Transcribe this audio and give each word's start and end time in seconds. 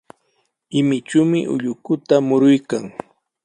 Imichumi 0.79 1.39
ullukuta 1.53 2.15
muruykan. 2.27 2.83